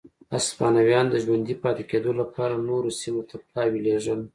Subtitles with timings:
[0.35, 4.19] هسپانویانو د ژوندي پاتې کېدو لپاره نورو سیمو ته پلاوي لېږل.